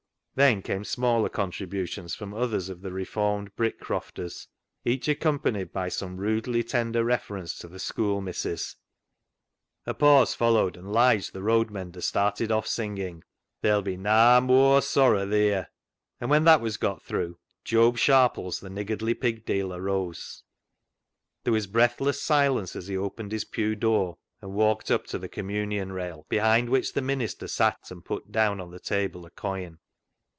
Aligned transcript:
Then 0.33 0.61
came 0.61 0.85
smaller 0.85 1.27
contributions 1.27 2.15
from 2.15 2.33
others 2.33 2.69
of 2.69 2.81
the 2.81 2.93
reformed 2.93 3.53
Brick 3.57 3.81
crofters, 3.81 4.47
each 4.85 5.09
accompanied 5.09 5.73
by 5.73 5.89
some 5.89 6.15
rudely 6.15 6.63
tender 6.63 7.03
reference 7.03 7.57
to" 7.59 7.67
th' 7.67 7.81
schoo' 7.81 8.23
missis." 8.23 8.77
A 9.85 9.93
pause 9.93 10.33
followed, 10.33 10.77
and 10.77 10.89
Lige, 10.91 11.31
the 11.31 11.43
road 11.43 11.69
mender, 11.69 11.99
started 11.99 12.49
off 12.49 12.65
singing," 12.65 13.25
Ther'll 13.61 13.81
be 13.81 13.97
na 13.97 14.39
mooar 14.39 14.81
sorra 14.81 15.27
theer." 15.27 15.67
And 16.21 16.29
when 16.29 16.45
that 16.45 16.61
was 16.61 16.77
got 16.77 17.03
through, 17.03 17.37
Job 17.65 17.97
Sharpies, 17.97 18.61
the 18.61 18.69
niggardly 18.69 19.13
pig 19.13 19.45
dealer, 19.45 19.81
rose. 19.81 20.43
There 21.43 21.53
was 21.53 21.67
breathless 21.67 22.21
silence 22.21 22.73
as 22.73 22.87
he 22.87 22.95
opened 22.95 23.33
his 23.33 23.43
pew 23.43 23.75
door 23.75 24.17
and 24.41 24.53
walked 24.53 24.89
up 24.91 25.05
to 25.07 25.19
the 25.19 25.29
communion 25.29 25.91
rail, 25.91 26.25
behind 26.29 26.69
which 26.69 26.93
the 26.93 27.01
minister 27.01 27.49
sat, 27.49 27.91
and 27.91 28.03
put 28.05 28.31
down 28.31 28.61
on 28.61 28.71
the 28.71 28.79
table 28.79 29.25
a 29.25 29.29
coin. 29.29 29.77